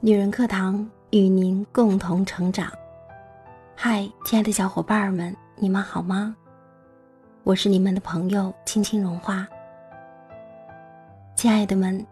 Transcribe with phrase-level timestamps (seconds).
[0.00, 2.70] 女人课堂与您共同成长。
[3.74, 6.36] 嗨，亲爱的小伙伴们，你们好吗？
[7.42, 9.44] 我是你们的朋友青青融化。
[11.34, 12.06] 亲爱的们，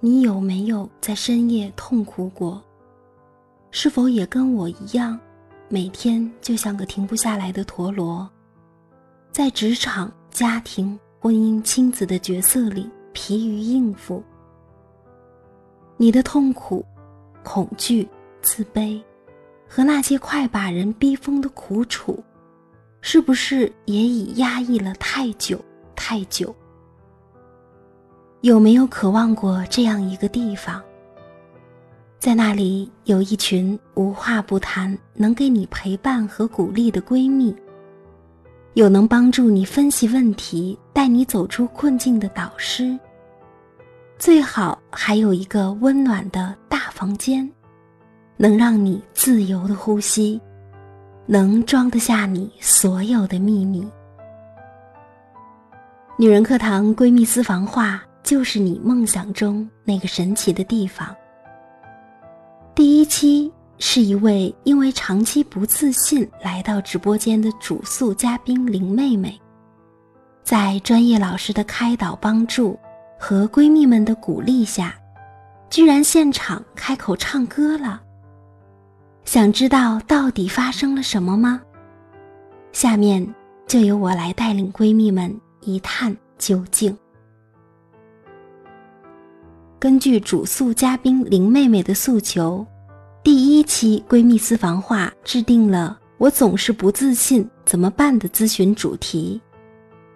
[0.00, 2.58] 你有没有在深夜痛哭过？
[3.70, 5.20] 是否也跟我一样，
[5.68, 8.26] 每天就像个停不下来的陀螺，
[9.30, 14.22] 在职场、家庭、婚姻、亲子的角色里疲于应付？
[15.98, 16.82] 你的痛苦。
[17.42, 18.08] 恐惧、
[18.40, 19.00] 自卑，
[19.68, 22.22] 和那些快把人逼疯的苦楚，
[23.00, 25.58] 是不是也已压抑了太久
[25.94, 26.54] 太久？
[28.42, 30.82] 有没有渴望过这样一个地方？
[32.18, 37.54] 在那里有一群无话不谈、能给你陪伴和鼓励的闺蜜，
[38.74, 42.98] 有能帮助你分析问题、带你走出困境的导师。
[44.22, 47.50] 最好还有一个温暖的大房间，
[48.36, 50.40] 能让你自由的呼吸，
[51.26, 53.84] 能装得下你所有的秘密。
[56.16, 61.12] 女人课堂闺蜜私房话，就是你梦想中那个神奇的地方。
[62.76, 69.36] 第一期是一位因为长期不自信来到直播间的主诉嘉宾林妹妹，
[70.44, 72.78] 在专业老师的开导帮助。
[73.24, 74.92] 和闺蜜们的鼓励下，
[75.70, 78.02] 居然现场开口唱歌了。
[79.24, 81.62] 想知道到底发生了什么吗？
[82.72, 83.24] 下面
[83.64, 86.98] 就由我来带领闺蜜们一探究竟。
[89.78, 92.66] 根据主诉嘉宾林妹妹的诉求，
[93.22, 99.40] 第一期闺蜜私房话制定了“我总是不自信，怎么办”的咨询主题。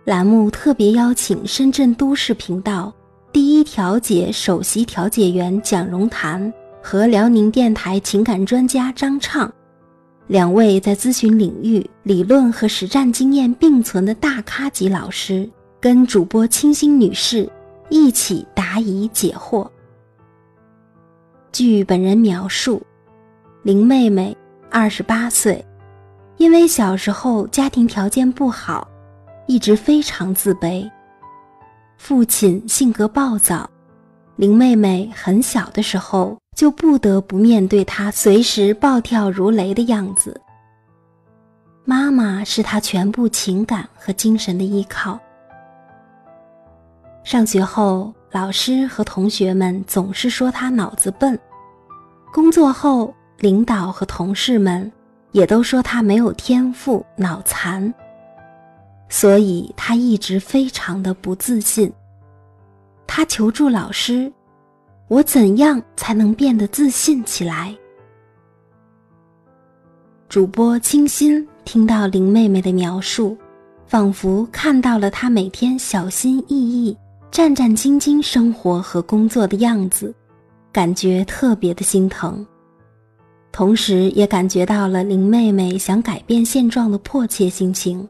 [0.06, 2.94] 栏目特别邀请深圳都市频道
[3.32, 9.52] 第一调解首席调解员蒋荣潭和辽宁电台情感专家张畅，
[10.28, 15.50] 两位在咨询领域理论和实战经验并存的大咖级老师，
[15.80, 17.50] 跟主播清新女士
[17.88, 19.68] 一起答疑解惑。
[21.50, 22.80] 据本人描述，
[23.64, 24.36] 林妹妹
[24.70, 25.66] 二十八岁，
[26.36, 28.86] 因为小时候家庭条件不好。
[29.46, 30.88] 一直非常自卑。
[31.96, 33.68] 父亲性格暴躁，
[34.36, 40.38] 林妹妹很小的时候就不得不面对他随时暴跳如雷的样子。
[41.84, 45.18] 妈妈是她全部情感和精神的依靠。
[47.22, 51.36] 上学后，老师和同学们总是说她脑子笨；
[52.32, 54.90] 工作后，领导和同事们
[55.30, 57.94] 也都说她没有天赋、脑残。
[59.08, 61.90] 所以他一直非常的不自信。
[63.06, 64.30] 他求助老师
[65.08, 67.74] ：“我怎样才能变得自信起来？”
[70.28, 73.36] 主播清新听到林妹妹的描述，
[73.86, 76.96] 仿佛看到了她每天小心翼翼、
[77.30, 80.12] 战战兢兢生活和工作的样子，
[80.72, 82.44] 感觉特别的心疼，
[83.52, 88.06] 同时也感觉到了林妹妹想改变现状的迫切心情。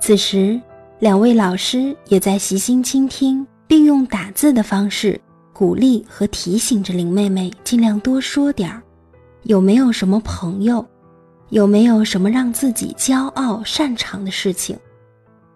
[0.00, 0.60] 此时，
[1.00, 5.20] 两位老师也在细心倾听，并用打字的方式
[5.52, 8.82] 鼓励和提醒着林妹妹，尽量多说点儿。
[9.42, 10.84] 有没有什么朋友？
[11.50, 14.78] 有没有什么让自己骄傲、擅长的事情？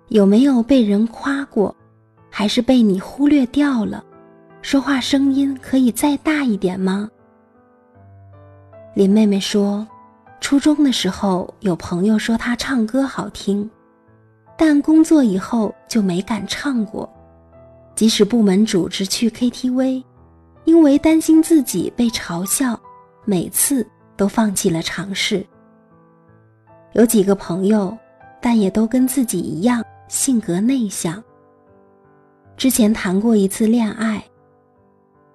[0.09, 1.75] 有没有被人夸过，
[2.29, 4.05] 还是被你忽略掉了？
[4.61, 7.09] 说话声音可以再大一点吗？
[8.95, 9.87] 林妹妹说，
[10.41, 13.69] 初中的时候有朋友说她唱歌好听。
[14.57, 17.09] 但工作以后就没敢唱过，
[17.95, 20.05] 即使部门组织去 KTV，
[20.65, 22.79] 因为担心自己被嘲笑，
[23.25, 23.87] 每次
[24.17, 25.45] 都放弃了尝试。
[26.93, 27.97] 有几个朋友，
[28.41, 31.23] 但也都跟自己一样性格内向。
[32.57, 34.23] 之前谈过一次恋爱，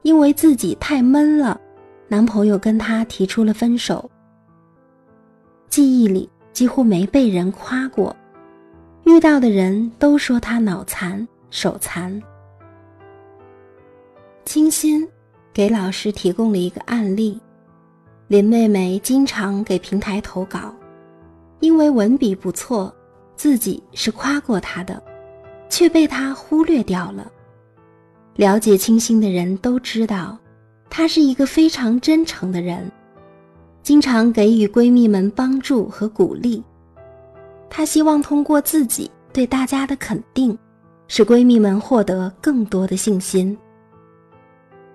[0.03, 1.59] 因为自己太闷了，
[2.07, 4.09] 男朋友跟她提出了分手。
[5.67, 8.15] 记忆里几乎没被人夸过。
[9.07, 12.21] 遇到的人都说他脑残、手残。
[14.43, 15.07] 清新
[15.53, 17.39] 给老师提供了一个案例：
[18.27, 20.75] 林妹妹经常给平台投稿，
[21.61, 22.93] 因为文笔不错，
[23.37, 25.01] 自己是夸过她的，
[25.69, 27.31] 却被她忽略掉了。
[28.35, 30.37] 了解清新的人都知道，
[30.89, 32.91] 她是一个非常真诚的人，
[33.83, 36.61] 经常给予闺蜜们帮助和鼓励。
[37.69, 40.57] 她希望通过自己对大家的肯定，
[41.07, 43.57] 使闺蜜们获得更多的信心。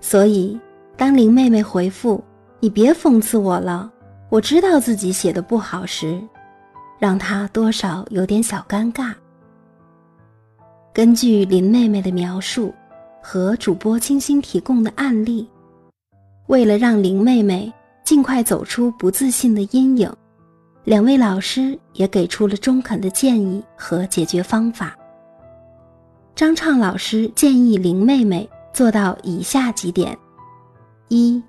[0.01, 0.59] 所以，
[0.97, 2.23] 当林妹妹回复
[2.59, 3.91] “你别讽刺我了，
[4.31, 6.21] 我知道自己写的不好”时，
[6.99, 9.13] 让她多少有点小尴尬。
[10.93, 12.75] 根据林妹妹的描述
[13.23, 15.49] 和主播清新提供的案例，
[16.49, 17.73] 为了让林妹妹
[18.05, 20.13] 尽快走出不自信的阴影，
[20.85, 24.97] 两位老师也给出了中肯的建议和解决方法。
[26.35, 30.17] 张畅老师建议林妹妹做到以下几点：
[31.09, 31.41] 一、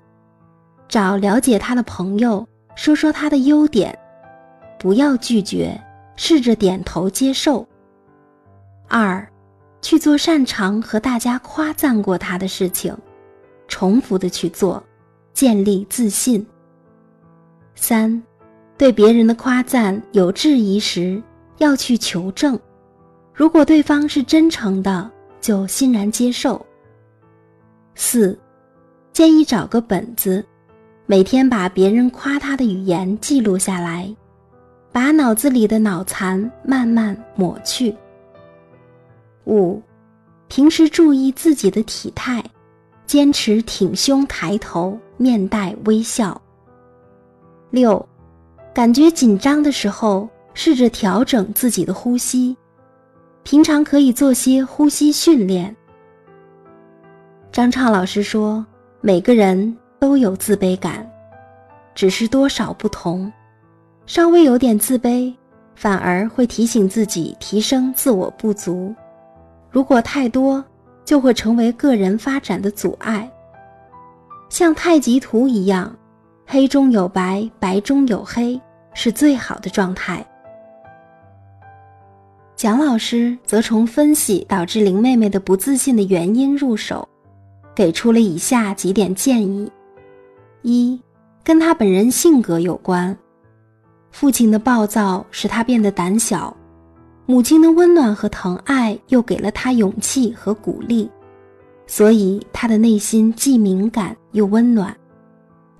[0.88, 2.46] 找了解她的朋友，
[2.76, 3.98] 说说她的优点，
[4.78, 5.80] 不要拒绝，
[6.14, 7.66] 试着点头接受；
[8.86, 9.26] 二、
[9.82, 12.96] 去做擅长和大家夸赞过她的事情，
[13.66, 14.80] 重复的去做，
[15.32, 16.44] 建立自信；
[17.74, 18.22] 三、
[18.76, 21.22] 对别人的夸赞有质疑时，
[21.58, 22.58] 要去求证。
[23.32, 25.10] 如果对方是真诚的，
[25.40, 26.64] 就欣然接受。
[27.94, 28.36] 四，
[29.12, 30.44] 建议找个本子，
[31.06, 34.12] 每天把别人夸他的语言记录下来，
[34.90, 37.94] 把脑子里的脑残慢慢抹去。
[39.44, 39.80] 五，
[40.48, 42.42] 平时注意自己的体态，
[43.06, 46.40] 坚持挺胸抬头，面带微笑。
[47.70, 48.08] 六，
[48.74, 52.56] 感觉紧张的时候，试着调整自己的呼吸。
[53.44, 55.74] 平常可以做些呼吸训练。
[57.52, 58.66] 张畅老师说
[59.00, 61.08] ：“每个人都有自卑感，
[61.94, 63.32] 只是多少不同。
[64.06, 65.32] 稍微有点自卑，
[65.76, 68.92] 反而会提醒自己提升自我不足；
[69.70, 70.62] 如果太多，
[71.04, 73.30] 就会成为个人发展的阻碍。
[74.48, 75.94] 像太极图一样，
[76.46, 78.60] 黑中有白，白中有黑，
[78.92, 80.24] 是最好的状态。”
[82.56, 87.06] 蒋老师则从分析导致林妹妹的不自信的原因入手，
[87.74, 89.70] 给出了以下几点建议：
[90.62, 91.00] 一，
[91.42, 93.16] 跟她本人性格有关，
[94.12, 96.56] 父亲的暴躁使她变得胆小，
[97.26, 101.10] 母亲的温暖和疼爱又给了她勇气和鼓励，
[101.88, 104.96] 所以她的内心既敏感又温暖，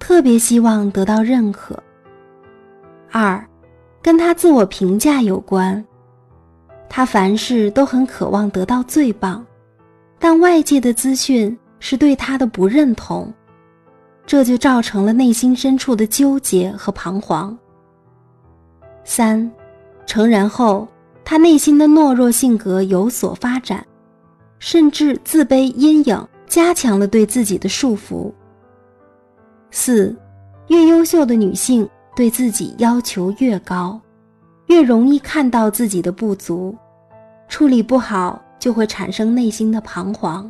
[0.06, 1.83] 特别希望得到认可。
[3.11, 3.43] 二，
[4.03, 5.83] 跟他自我评价有关。
[6.91, 9.43] 他凡事都很渴望得到最棒，
[10.19, 13.33] 但外界的资讯是对他的不认同，
[14.27, 17.56] 这就造成了内心深处的纠结和彷徨。
[19.05, 19.51] 三，
[20.05, 20.87] 成人后，
[21.25, 23.83] 他内心的懦弱性格有所发展，
[24.59, 28.31] 甚至自卑阴影加强了对自己的束缚。
[29.76, 30.15] 四，
[30.69, 34.00] 越优秀的女性对自己要求越高，
[34.69, 36.73] 越容易看到自己的不足。
[37.49, 40.49] 处理不好，就会产生内心的彷徨。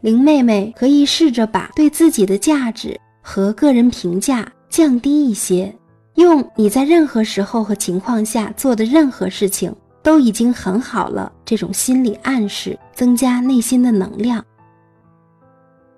[0.00, 5.72] 林妹妹可以试着把对自己的价值和个人评价降低一些，
[6.16, 9.72] 用“你在任何时候和情况下做的任何事情
[10.02, 14.44] 都已经很好了”这种心理暗示，增加内心的能量。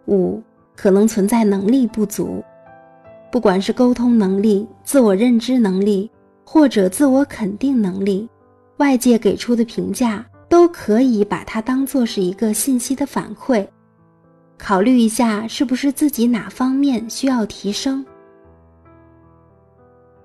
[0.07, 0.43] 五，
[0.81, 2.41] 可能存在能力不足，
[3.33, 6.09] 不管是沟通能力、自我认知能力，
[6.45, 8.29] 或者自我肯定能力。
[8.77, 13.67] 外界给出的评价都可以把它当做是一个信息的反馈，
[14.57, 18.07] 考虑一下是不是自己哪方面需要提升。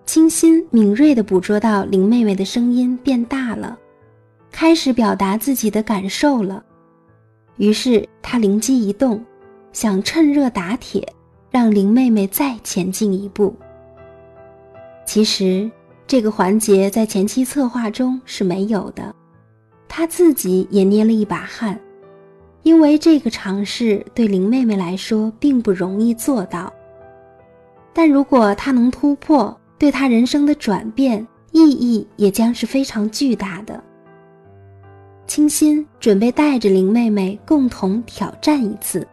[0.05, 3.75] 清新敏锐地捕捉到林妹妹的声音变大了，
[4.51, 6.63] 开始表达自己的感受了，
[7.57, 9.19] 于是他灵机一动，
[9.73, 11.05] 想趁热打铁，
[11.51, 13.53] 让林妹妹再前进一步。
[15.05, 15.69] 其实。
[16.05, 19.15] 这个环节在前期策划中是没有的，
[19.87, 21.79] 他自己也捏了一把汗，
[22.61, 26.71] 因为这个尝试对林妹妹来说并不容易做到。
[27.93, 33.81] 但如果她能突破，对她人生的转变意义也将是非常巨大的。
[35.25, 39.07] 清新准备带着林妹妹共同挑战一次，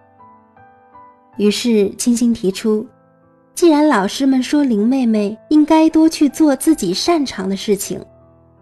[1.37, 2.87] 于是清新提出。
[3.55, 8.03] 既然老师们说林妹妹应该多去做自己擅长的事情，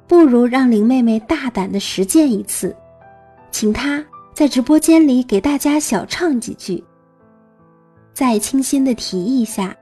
[0.07, 2.75] 不如让林妹妹大胆的实践一次，
[3.51, 6.83] 请她在直播间里给大家小唱几句。
[8.13, 9.77] 在清新的提议下，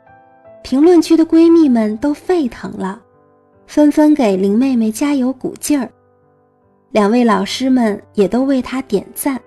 [0.62, 3.00] 评论区的闺蜜们都沸腾了，
[3.66, 5.90] 纷纷给林妹妹加油鼓劲儿。
[6.90, 9.40] 两位老师们也都为她点赞。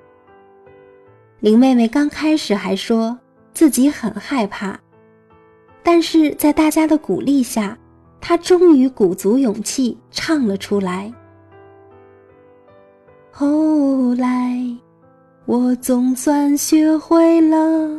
[1.42, 3.16] 林妹妹刚开始还说
[3.60, 4.80] 自己很害怕。
[5.84, 7.78] 但是在大家的鼓励下，
[8.22, 11.14] 他终于鼓足勇气唱了出来。
[13.30, 14.58] 后来，
[15.46, 17.90] 我总算学会了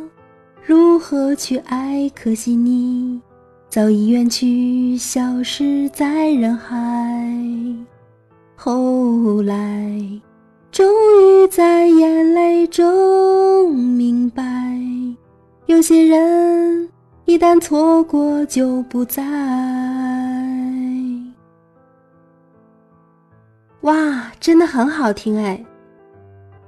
[0.65, 2.09] 如何去爱？
[2.15, 3.21] 可惜你
[3.69, 6.75] 早已远去，消失在人海。
[8.55, 9.95] 后来，
[10.71, 10.87] 终
[11.21, 14.43] 于在眼泪中明白，
[15.71, 16.89] 有些人
[17.23, 19.23] 一旦错过就不再。
[23.83, 25.63] 哇，真的很好听哎！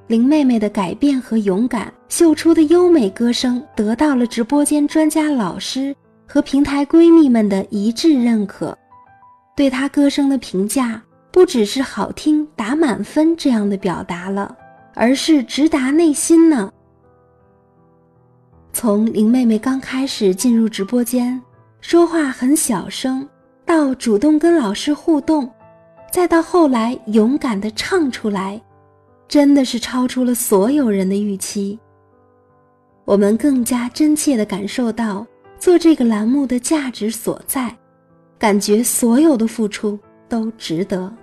[0.07, 5.93] 林妹妹的改变和勇敢，秀出的优美歌声，得到了直播间专家老师
[6.25, 8.75] 和平台闺蜜们的一致认可。
[9.53, 14.55] 对她歌声的评价，不只是好听打满分这样的表达了，
[14.93, 16.71] 而是直达内心呢。
[18.73, 21.39] 从林妹妹刚开始进入直播间，
[21.79, 23.25] 说话很小声，
[23.63, 25.49] 到主动跟老师互动。
[26.11, 28.59] 再到后来，勇敢的唱出来，
[29.27, 31.79] 真的是超出了所有人的预期。
[33.05, 35.25] 我们更加真切的感受到
[35.59, 37.75] 做这个栏目的价值所在，
[38.39, 41.13] 感觉所有的付出都值得。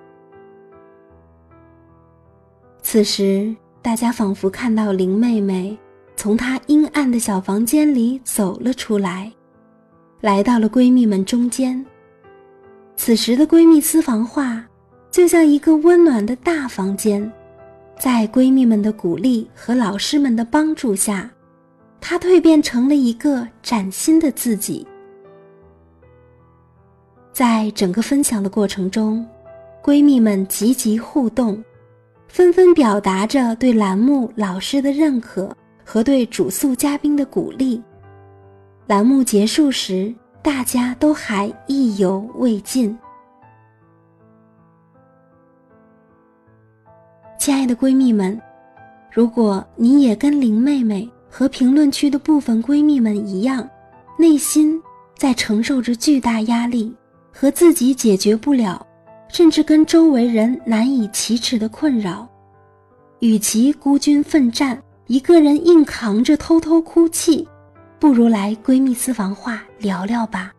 [2.81, 5.77] 此时，大家仿佛看到林妹妹
[6.21, 9.33] 从她阴暗的小房间里走了出来，
[10.21, 11.83] 来到了闺蜜们中间。
[12.95, 14.63] 此时的闺蜜私房话。
[15.11, 17.21] 就像一个温暖的大房间，
[17.99, 21.29] 在闺蜜们的鼓励和老师们的帮助下，
[22.01, 24.87] 她蜕变成了一个崭新的自己。
[27.33, 29.27] 在整个分享的过程中，
[29.83, 31.61] 闺蜜们积极互动，
[32.29, 35.53] 纷纷表达着对栏目老师的认可
[35.93, 37.83] 和对主诉嘉宾的鼓励。
[38.87, 42.97] 栏目结束时，大家都还意犹未尽。
[47.41, 48.41] 亲爱的闺蜜们，
[49.11, 53.69] 如果你也跟林妹妹和评论区的部分闺蜜们一样，
[54.17, 54.81] 内心
[55.19, 56.95] 在承受着巨大压力
[57.33, 58.87] 和自己解决不了，
[59.27, 62.29] 甚至跟周围人难以启齿的困扰，
[63.19, 64.81] 与其孤军奋战，
[65.11, 67.45] 一个人硬扛着偷偷哭泣，
[67.99, 70.53] 不如来闺蜜私房话聊聊吧。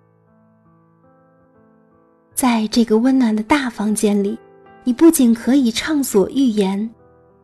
[2.33, 4.37] 在这个温暖的大房间里。
[4.83, 6.89] 你不仅可以畅所欲言，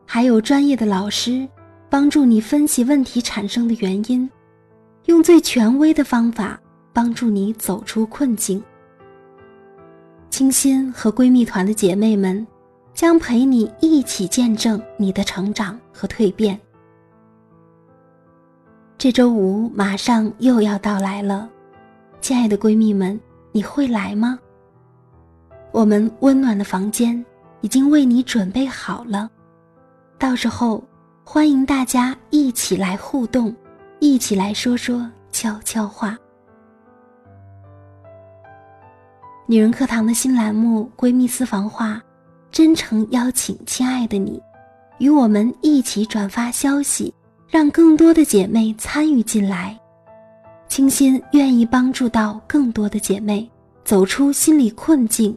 [0.04, 1.48] 还有专业的老师
[1.88, 4.28] 帮助你分析问题产生的原因，
[5.06, 6.60] 用最权威的方法
[6.92, 8.62] 帮助你走出困境。
[10.28, 12.44] 清新和闺蜜团的姐妹们
[12.92, 16.58] 将陪你一起见证你的成长和蜕变。
[18.98, 21.48] 这周五马上又要到来了，
[22.20, 23.18] 亲爱的闺蜜们，
[23.52, 24.36] 你会来吗？
[25.70, 27.24] 我们温暖的房间
[27.60, 29.30] 已经为你准备好了，
[30.18, 30.82] 到时候
[31.22, 33.54] 欢迎大家一起来互动，
[34.00, 36.18] 一起来说说悄悄话。
[39.46, 41.94] 女人课堂的新栏目《闺蜜私房话》，
[42.50, 44.42] 真诚邀请亲爱的你，
[44.98, 47.14] 与我们一起转发消息，
[47.48, 49.78] 让更多的姐妹参与进来。
[50.68, 53.50] 清新愿意帮助到更多的姐妹
[53.84, 55.36] 走出心理困境。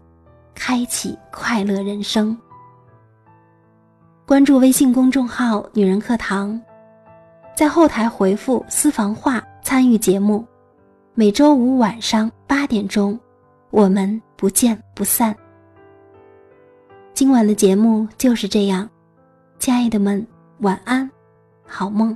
[0.54, 2.38] 开启快乐人生。
[4.28, 6.62] 关注微信公众号“女人课堂”，
[7.56, 10.46] 在后台回复“私房话”参与节目。
[11.16, 13.18] 每周五晚上八点钟，
[13.72, 15.36] 我们不见不散。
[17.14, 18.88] 今晚的节目就是这样，
[19.58, 20.26] 亲爱的们，
[20.60, 21.10] 晚安，
[21.72, 22.16] 好梦。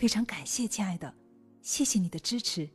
[0.00, 1.14] 非常感谢，亲爱的，
[1.60, 2.70] 谢谢你的支持。